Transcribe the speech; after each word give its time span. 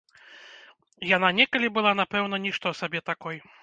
Яна 1.11 1.29
некалі 1.41 1.67
была 1.79 1.95
напэўна 2.03 2.43
нішто 2.51 2.67
сабе 2.85 3.09
такой. 3.15 3.37